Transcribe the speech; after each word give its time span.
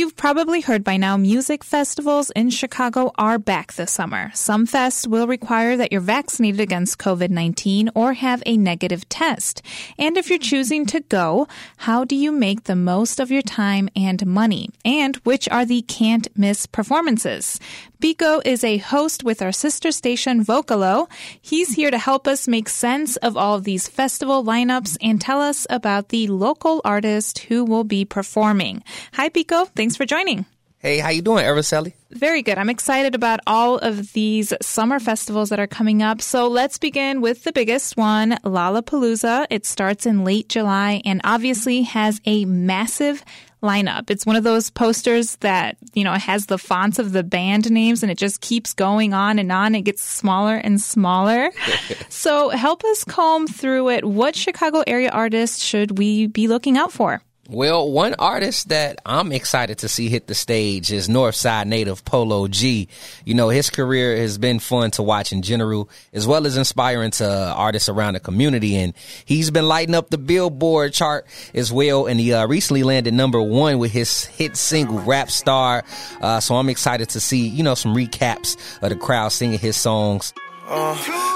You've 0.00 0.16
probably 0.16 0.62
heard 0.62 0.82
by 0.82 0.96
now 0.96 1.18
music 1.18 1.62
festivals 1.62 2.30
in 2.30 2.48
Chicago 2.48 3.12
are 3.18 3.38
back 3.38 3.74
this 3.74 3.92
summer. 3.92 4.30
Some 4.32 4.66
fests 4.66 5.06
will 5.06 5.26
require 5.26 5.76
that 5.76 5.92
you're 5.92 6.00
vaccinated 6.00 6.58
against 6.58 6.98
COVID-19 6.98 7.90
or 7.94 8.14
have 8.14 8.42
a 8.46 8.56
negative 8.56 9.06
test. 9.10 9.60
And 9.98 10.16
if 10.16 10.30
you're 10.30 10.38
choosing 10.38 10.86
to 10.86 11.00
go, 11.00 11.48
how 11.76 12.04
do 12.04 12.16
you 12.16 12.32
make 12.32 12.64
the 12.64 12.76
most 12.76 13.20
of 13.20 13.30
your 13.30 13.42
time 13.42 13.90
and 13.94 14.24
money? 14.24 14.70
And 14.86 15.16
which 15.16 15.50
are 15.50 15.66
the 15.66 15.82
can't 15.82 16.28
miss 16.34 16.64
performances? 16.64 17.60
Bekoe 18.00 18.40
is 18.46 18.64
a 18.64 18.78
host 18.78 19.24
with 19.24 19.42
our 19.42 19.52
sister 19.52 19.92
station 19.92 20.42
Vocalo. 20.42 21.10
He's 21.38 21.74
here 21.74 21.90
to 21.90 21.98
help 21.98 22.26
us 22.26 22.48
make 22.48 22.70
sense 22.70 23.16
of 23.16 23.36
all 23.36 23.56
of 23.56 23.64
these 23.64 23.88
festival 23.88 24.42
lineups 24.42 24.96
and 25.02 25.20
tell 25.20 25.42
us 25.42 25.66
about 25.68 26.08
the 26.08 26.26
local 26.28 26.80
artist 26.82 27.40
who 27.40 27.62
will 27.62 27.84
be 27.84 28.06
performing. 28.06 28.82
Hi 29.12 29.28
Bekoe, 29.28 29.68
thanks 29.76 29.89
for 29.96 30.06
joining. 30.06 30.46
Hey, 30.80 30.98
how 30.98 31.10
you 31.10 31.20
doing, 31.20 31.44
Araceli? 31.44 31.92
Very 32.10 32.40
good. 32.40 32.56
I'm 32.56 32.70
excited 32.70 33.14
about 33.14 33.40
all 33.46 33.76
of 33.76 34.14
these 34.14 34.54
summer 34.62 34.98
festivals 34.98 35.50
that 35.50 35.60
are 35.60 35.66
coming 35.66 36.02
up. 36.02 36.22
So 36.22 36.48
let's 36.48 36.78
begin 36.78 37.20
with 37.20 37.44
the 37.44 37.52
biggest 37.52 37.98
one, 37.98 38.38
Lollapalooza. 38.44 39.46
It 39.50 39.66
starts 39.66 40.06
in 40.06 40.24
late 40.24 40.48
July 40.48 41.02
and 41.04 41.20
obviously 41.22 41.82
has 41.82 42.18
a 42.24 42.46
massive 42.46 43.22
lineup. 43.62 44.08
It's 44.08 44.24
one 44.24 44.36
of 44.36 44.42
those 44.42 44.70
posters 44.70 45.36
that, 45.36 45.76
you 45.92 46.02
know, 46.02 46.14
has 46.14 46.46
the 46.46 46.56
fonts 46.56 46.98
of 46.98 47.12
the 47.12 47.22
band 47.22 47.70
names 47.70 48.02
and 48.02 48.10
it 48.10 48.16
just 48.16 48.40
keeps 48.40 48.72
going 48.72 49.12
on 49.12 49.38
and 49.38 49.52
on. 49.52 49.74
It 49.74 49.82
gets 49.82 50.02
smaller 50.02 50.56
and 50.56 50.80
smaller. 50.80 51.50
so 52.08 52.48
help 52.48 52.84
us 52.84 53.04
comb 53.04 53.46
through 53.46 53.90
it. 53.90 54.06
What 54.06 54.34
Chicago 54.34 54.82
area 54.86 55.10
artists 55.10 55.62
should 55.62 55.98
we 55.98 56.26
be 56.26 56.48
looking 56.48 56.78
out 56.78 56.90
for? 56.90 57.20
Well, 57.50 57.90
one 57.90 58.14
artist 58.14 58.68
that 58.68 59.00
I'm 59.04 59.32
excited 59.32 59.78
to 59.78 59.88
see 59.88 60.08
hit 60.08 60.28
the 60.28 60.36
stage 60.36 60.92
is 60.92 61.08
Northside 61.08 61.66
native 61.66 62.04
Polo 62.04 62.46
G. 62.46 62.86
You 63.24 63.34
know, 63.34 63.48
his 63.48 63.70
career 63.70 64.16
has 64.18 64.38
been 64.38 64.60
fun 64.60 64.92
to 64.92 65.02
watch 65.02 65.32
in 65.32 65.42
general, 65.42 65.90
as 66.12 66.28
well 66.28 66.46
as 66.46 66.56
inspiring 66.56 67.10
to 67.10 67.28
artists 67.28 67.88
around 67.88 68.14
the 68.14 68.20
community. 68.20 68.76
And 68.76 68.94
he's 69.24 69.50
been 69.50 69.66
lighting 69.66 69.96
up 69.96 70.10
the 70.10 70.16
Billboard 70.16 70.92
chart 70.92 71.26
as 71.52 71.72
well. 71.72 72.06
And 72.06 72.20
he 72.20 72.32
uh, 72.32 72.46
recently 72.46 72.84
landed 72.84 73.14
number 73.14 73.42
one 73.42 73.80
with 73.80 73.90
his 73.90 74.26
hit 74.26 74.56
single 74.56 75.00
Rap 75.00 75.28
Star. 75.28 75.82
Uh, 76.20 76.38
so 76.38 76.54
I'm 76.54 76.68
excited 76.68 77.08
to 77.08 77.20
see, 77.20 77.48
you 77.48 77.64
know, 77.64 77.74
some 77.74 77.96
recaps 77.96 78.56
of 78.80 78.90
the 78.90 78.96
crowd 78.96 79.30
singing 79.32 79.58
his 79.58 79.76
songs. 79.76 80.32
Uh, 80.68 80.94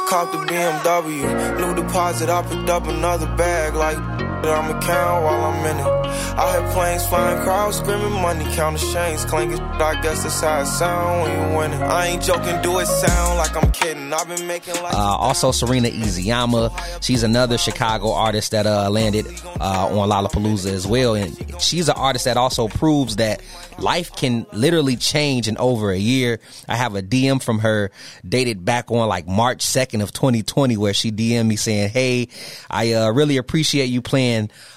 cop 0.09 0.31
the 0.31 0.39
BMW, 0.39 1.59
new 1.59 1.75
deposit, 1.75 2.31
I 2.31 2.43
picked 2.43 2.71
up 2.71 2.87
another 2.87 3.27
bag 3.35 3.75
like 3.75 4.34
I'ma 4.43 4.81
count 4.81 5.25
while 5.25 5.45
I'm 5.45 5.67
in 5.67 5.79
it. 5.79 6.05
I 6.37 6.61
hear 6.61 6.73
planes 6.73 7.07
flying, 7.07 7.43
crowds 7.43 7.77
screaming, 7.79 8.13
money 8.13 8.45
counting 8.55 8.93
chains 8.93 9.25
clanking. 9.25 9.61
I 9.61 10.01
guess 10.01 10.23
that's 10.23 10.41
how 10.41 10.61
it 10.63 10.67
sound 10.67 11.23
when 11.23 11.51
you 11.51 11.57
winning. 11.57 11.83
I 11.83 12.07
ain't 12.09 12.23
joking, 12.23 12.61
do 12.63 12.79
it 12.81 12.87
sound 12.87 13.39
like 13.39 13.57
I'm 13.57 13.71
kidding. 13.73 14.13
I've 14.13 14.29
been 14.29 14.47
making 14.47 14.75
like. 14.83 14.95
Uh, 14.95 14.97
also, 14.97 15.53
Serena 15.53 15.89
Isioma, 15.89 16.73
she's 17.03 17.23
another 17.23 17.59
Chicago 17.59 18.13
artist 18.13 18.51
that 18.51 18.67
uh, 18.67 18.91
landed 18.91 19.27
uh, 19.61 19.87
on 19.89 20.09
Lollapalooza 20.09 20.73
as 20.73 20.87
well, 20.87 21.15
and 21.15 21.37
she's 21.61 21.89
an 21.89 21.97
artist 21.97 22.25
that 22.25 22.37
also 22.37 22.69
proves 22.69 23.17
that 23.17 23.41
life 23.79 24.13
can 24.13 24.47
literally 24.53 24.97
change 24.97 25.49
in 25.49 25.57
over 25.59 25.91
a 25.91 25.99
year. 25.99 26.41
I 26.69 26.77
have 26.77 26.95
a 26.97 27.03
DM 27.03 27.43
from 27.43 27.61
her 27.61 27.91
dated 28.29 28.65
back 28.65 28.91
on 28.91 29.09
like 29.09 29.27
March 29.27 29.65
2nd 29.65 30.03
of 30.03 30.13
2020 30.13 30.77
where 30.77 30.95
she 30.95 31.11
DM'd 31.13 31.47
me 31.47 31.57
saying, 31.57 31.91
Hey, 31.91 32.29
I 32.71 32.93
uh, 32.93 33.11
really 33.11 33.37
appreciate 33.37 33.87
you 33.87 34.03
playing 34.03 34.34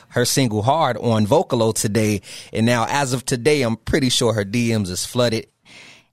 her 0.09 0.25
single 0.25 0.61
hard 0.61 0.97
on 0.97 1.25
Vocalo 1.27 1.73
today. 1.73 2.22
And 2.53 2.66
now 2.66 2.86
as 2.89 3.13
of 3.13 3.25
today, 3.25 3.61
I'm 3.61 3.77
pretty 3.77 4.09
sure 4.09 4.33
her 4.33 4.45
DMs 4.45 4.89
is 4.89 5.05
flooded. 5.05 5.47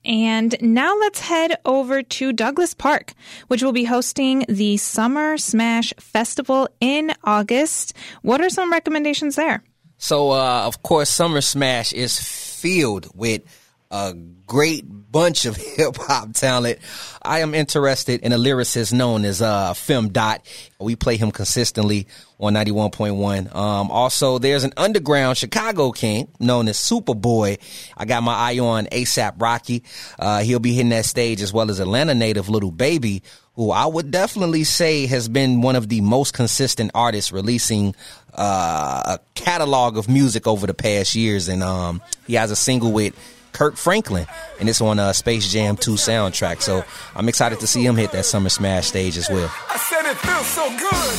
And 0.04 0.54
now 0.60 0.94
let's 0.98 1.20
head 1.20 1.56
over 1.64 2.02
to 2.02 2.32
Douglas 2.32 2.74
Park, 2.74 3.14
which 3.48 3.62
will 3.62 3.72
be 3.72 3.84
hosting 3.84 4.44
the 4.48 4.76
Summer 4.76 5.38
Smash 5.38 5.94
Festival 5.98 6.68
in 6.80 7.12
August. 7.24 7.94
What 8.20 8.42
are 8.42 8.50
some 8.50 8.70
recommendations 8.70 9.36
there? 9.36 9.62
So, 9.96 10.32
uh, 10.32 10.64
of 10.66 10.82
course, 10.82 11.08
Summer 11.08 11.40
Smash 11.40 11.92
is 11.94 12.20
filled 12.20 13.08
with 13.14 13.42
a 13.90 14.14
great 14.46 14.84
bunch 14.86 15.46
of 15.46 15.56
hip 15.76 15.96
hop 15.96 16.32
talent. 16.32 16.78
I 17.22 17.40
am 17.40 17.54
interested 17.54 18.20
in 18.22 18.32
a 18.32 18.36
lyricist 18.36 18.92
known 18.92 19.24
as 19.24 19.40
uh, 19.40 19.72
Femdot. 19.72 20.40
We 20.80 20.96
play 20.96 21.16
him 21.16 21.30
consistently 21.30 22.08
on 22.40 22.54
91.1. 22.54 23.54
Um, 23.54 23.90
also, 23.90 24.38
there's 24.38 24.64
an 24.64 24.72
underground 24.76 25.38
Chicago 25.38 25.92
king 25.92 26.28
known 26.40 26.68
as 26.68 26.76
Superboy. 26.76 27.58
I 27.96 28.04
got 28.04 28.22
my 28.22 28.34
eye 28.34 28.58
on 28.58 28.86
ASAP 28.86 29.40
Rocky. 29.40 29.84
Uh, 30.18 30.40
he'll 30.40 30.58
be 30.58 30.72
hitting 30.72 30.90
that 30.90 31.06
stage 31.06 31.40
as 31.40 31.52
well 31.52 31.70
as 31.70 31.80
Atlanta 31.80 32.14
native 32.14 32.48
Lil 32.48 32.72
Baby, 32.72 33.22
who 33.54 33.70
I 33.70 33.86
would 33.86 34.10
definitely 34.10 34.64
say 34.64 35.06
has 35.06 35.28
been 35.28 35.62
one 35.62 35.76
of 35.76 35.88
the 35.88 36.00
most 36.00 36.34
consistent 36.34 36.90
artists 36.94 37.32
releasing 37.32 37.94
uh, 38.34 39.18
a 39.18 39.20
catalog 39.34 39.96
of 39.96 40.08
music 40.08 40.46
over 40.46 40.66
the 40.66 40.74
past 40.74 41.14
years. 41.14 41.48
And 41.48 41.62
um, 41.62 42.02
he 42.26 42.34
has 42.34 42.50
a 42.50 42.56
single 42.56 42.90
with 42.90 43.14
Kirk 43.54 43.76
Franklin, 43.76 44.26
and 44.60 44.68
it's 44.68 44.80
on 44.80 44.98
a 44.98 45.04
uh, 45.04 45.12
Space 45.12 45.50
Jam 45.50 45.76
2 45.76 45.92
soundtrack. 45.92 46.60
So 46.60 46.84
I'm 47.14 47.28
excited 47.28 47.60
to 47.60 47.66
see 47.66 47.86
him 47.86 47.96
hit 47.96 48.12
that 48.12 48.26
Summer 48.26 48.50
Smash 48.50 48.88
stage 48.88 49.16
as 49.16 49.30
well. 49.30 49.50
I 49.70 49.76
said 49.78 50.04
it 50.10 50.16
feels 50.18 50.46
so 50.46 50.68
good. 50.68 51.14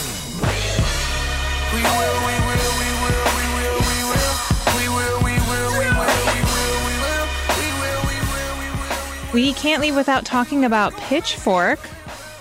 We 1.73 1.81
will, 1.81 2.17
we 2.27 2.35
will, 2.45 2.75
we 2.75 2.91
will, 3.01 3.25
we 3.31 3.47
will, 3.55 3.79
we 3.87 3.99
will. 4.11 4.35
We 4.75 4.85
will, 4.91 5.17
we 5.23 5.35
will, 5.47 5.71
we 5.79 5.87
will, 5.97 6.19
we 6.27 6.39
will, 6.51 6.75
we 6.85 6.95
will. 7.01 7.25
We 7.55 7.67
will, 7.79 8.01
we 8.03 8.17
will, 8.29 8.53
we 8.59 8.67
will. 9.31 9.33
We 9.33 9.53
can't 9.53 9.81
leave 9.81 9.95
without 9.95 10.25
talking 10.25 10.65
about 10.65 10.93
Pitchfork 10.97 11.79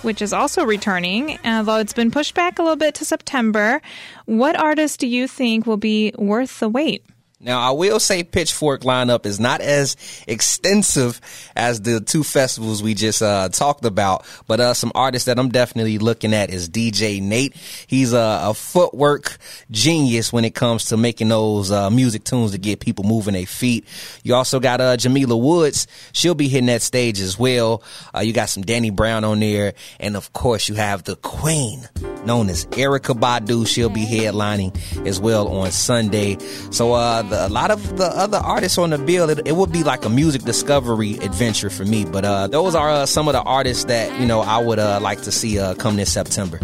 which 0.01 0.21
is 0.21 0.33
also 0.33 0.63
returning, 0.63 1.39
although 1.43 1.77
it's 1.77 1.93
been 1.93 2.11
pushed 2.11 2.35
back 2.35 2.59
a 2.59 2.61
little 2.61 2.75
bit 2.75 2.93
to 2.93 3.03
September. 3.03 3.81
What 4.25 4.55
artists 4.55 4.97
do 4.97 5.07
you 5.07 5.27
think 5.27 5.65
will 5.65 5.77
be 5.77 6.13
worth 6.15 6.59
the 6.59 6.69
wait? 6.69 7.03
Now, 7.41 7.59
I 7.59 7.71
will 7.71 7.99
say 7.99 8.23
Pitchfork 8.23 8.81
lineup 8.83 9.25
is 9.25 9.41
not 9.41 9.59
as 9.59 9.97
extensive 10.25 11.19
as 11.53 11.81
the 11.81 11.99
two 11.99 12.23
festivals 12.23 12.81
we 12.81 12.93
just 12.93 13.21
uh, 13.21 13.49
talked 13.49 13.83
about, 13.83 14.25
but 14.47 14.61
uh, 14.61 14.73
some 14.73 14.93
artists 14.95 15.25
that 15.25 15.37
I'm 15.37 15.49
definitely 15.49 15.97
looking 15.97 16.33
at 16.33 16.49
is 16.49 16.69
DJ 16.69 17.21
Nate. 17.21 17.53
He's 17.87 18.13
a, 18.13 18.39
a 18.43 18.53
footwork 18.53 19.37
genius 19.69 20.31
when 20.31 20.45
it 20.45 20.55
comes 20.55 20.85
to 20.85 20.97
making 20.97 21.27
those 21.27 21.71
uh, 21.71 21.89
music 21.89 22.23
tunes 22.23 22.51
to 22.51 22.57
get 22.57 22.79
people 22.79 23.03
moving 23.03 23.33
their 23.33 23.45
feet. 23.45 23.85
You 24.23 24.35
also 24.35 24.61
got 24.61 24.79
uh, 24.79 24.95
Jamila 24.95 25.35
Woods. 25.35 25.87
She'll 26.13 26.35
be 26.35 26.47
hitting 26.47 26.67
that 26.67 26.83
stage 26.83 27.19
as 27.19 27.37
well. 27.37 27.83
Uh, 28.15 28.21
you 28.21 28.31
got 28.31 28.47
some 28.47 28.63
Danny 28.63 28.91
Brown 28.91 29.25
on 29.25 29.41
there, 29.41 29.73
and 29.99 30.15
of 30.15 30.31
course 30.31 30.69
you 30.69 30.75
have 30.75 31.03
the 31.03 31.17
Queen 31.17 31.89
known 32.25 32.49
as 32.49 32.65
Erykah 32.67 33.19
Badu. 33.19 33.67
She'll 33.67 33.89
be 33.89 34.05
headlining 34.05 34.75
as 35.05 35.19
well 35.19 35.47
on 35.47 35.71
Sunday. 35.71 36.37
So, 36.71 36.93
uh, 36.93 37.21
the, 37.23 37.47
a 37.47 37.49
lot 37.49 37.71
of 37.71 37.97
the 37.97 38.05
other 38.05 38.37
artists 38.37 38.77
on 38.77 38.89
the 38.91 38.97
bill, 38.97 39.29
it, 39.29 39.47
it, 39.47 39.55
would 39.55 39.71
be 39.71 39.83
like 39.83 40.05
a 40.05 40.09
music 40.09 40.43
discovery 40.43 41.13
adventure 41.19 41.69
for 41.69 41.85
me. 41.85 42.05
But, 42.05 42.25
uh, 42.25 42.47
those 42.47 42.75
are 42.75 42.89
uh, 42.89 43.05
some 43.05 43.27
of 43.27 43.33
the 43.33 43.41
artists 43.41 43.85
that, 43.85 44.19
you 44.19 44.25
know, 44.25 44.41
I 44.41 44.57
would, 44.57 44.79
uh, 44.79 44.99
like 45.01 45.21
to 45.23 45.31
see, 45.31 45.59
uh, 45.59 45.75
come 45.75 45.95
this 45.95 46.11
September. 46.11 46.59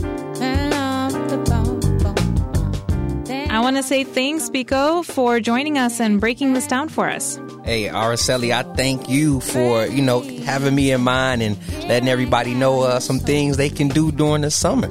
I 3.51 3.59
want 3.59 3.75
to 3.75 3.83
say 3.83 4.05
thanks, 4.05 4.49
Bekoe, 4.49 5.03
for 5.03 5.41
joining 5.41 5.77
us 5.77 5.99
and 5.99 6.21
breaking 6.21 6.53
this 6.53 6.65
down 6.65 6.87
for 6.87 7.09
us. 7.09 7.37
Hey, 7.65 7.83
Araceli, 7.89 8.51
I 8.51 8.63
thank 8.75 9.09
you 9.09 9.41
for, 9.41 9.85
you 9.85 10.01
know, 10.01 10.21
having 10.21 10.73
me 10.73 10.91
in 10.91 11.01
mind 11.01 11.41
and 11.41 11.57
letting 11.87 12.07
everybody 12.07 12.53
know 12.53 12.81
uh, 12.81 12.99
some 12.99 13.19
things 13.19 13.57
they 13.57 13.69
can 13.69 13.89
do 13.89 14.11
during 14.11 14.41
the 14.41 14.51
summer. 14.51 14.89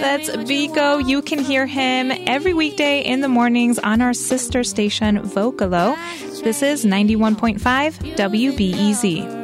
That's 0.00 0.30
Bekoe. 0.30 1.06
You 1.06 1.20
can 1.20 1.38
hear 1.38 1.66
him 1.66 2.10
every 2.26 2.54
weekday 2.54 3.02
in 3.02 3.20
the 3.20 3.28
mornings 3.28 3.78
on 3.78 4.00
our 4.00 4.14
sister 4.14 4.64
station, 4.64 5.18
Vocalo. 5.18 5.94
This 6.42 6.62
is 6.62 6.86
91.5 6.86 7.60
WBEZ. 8.16 9.40